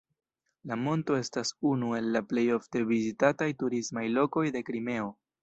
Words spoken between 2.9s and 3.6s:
vizitataj